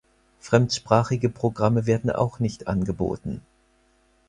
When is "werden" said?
1.85-2.09